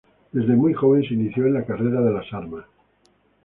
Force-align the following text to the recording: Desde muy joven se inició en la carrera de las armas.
Desde 0.31 0.55
muy 0.55 0.73
joven 0.73 1.03
se 1.03 1.13
inició 1.13 1.45
en 1.45 1.53
la 1.53 1.63
carrera 1.63 2.01
de 2.01 2.11
las 2.11 2.33
armas. 2.33 2.65